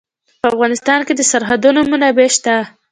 [0.41, 2.55] په افغانستان کې د سرحدونه منابع شته.